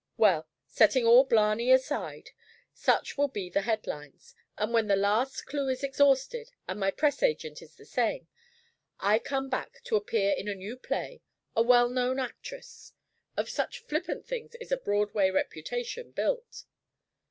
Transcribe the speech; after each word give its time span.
"Well, 0.17 0.47
setting 0.65 1.05
all 1.05 1.25
blarney 1.25 1.71
aside, 1.71 2.31
such 2.73 3.19
will 3.19 3.27
be 3.27 3.51
the 3.51 3.61
head 3.61 3.85
lines. 3.85 4.33
And 4.57 4.73
when 4.73 4.87
the 4.87 4.95
last 4.95 5.45
clue 5.45 5.69
is 5.69 5.83
exhausted, 5.83 6.49
and 6.67 6.79
my 6.79 6.89
press 6.89 7.21
agent 7.21 7.61
is 7.61 7.75
the 7.75 7.85
same, 7.85 8.27
I 8.99 9.19
come 9.19 9.47
back 9.47 9.83
to 9.83 9.95
appear 9.95 10.31
in 10.31 10.47
a 10.47 10.55
new 10.55 10.75
play, 10.75 11.21
a 11.55 11.61
well 11.61 11.87
known 11.87 12.17
actress. 12.17 12.93
Of 13.37 13.47
such 13.47 13.77
flippant 13.85 14.25
things 14.25 14.55
is 14.55 14.71
a 14.71 14.77
Broadway 14.77 15.29
reputation 15.29 16.09
built." 16.09 16.63